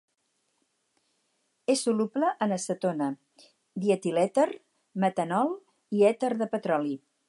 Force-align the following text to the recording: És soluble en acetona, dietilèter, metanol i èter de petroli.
És 1.73 1.83
soluble 1.89 2.31
en 2.47 2.55
acetona, 2.57 3.11
dietilèter, 3.85 4.49
metanol 5.07 5.57
i 6.01 6.07
èter 6.15 6.37
de 6.43 6.55
petroli. 6.57 7.03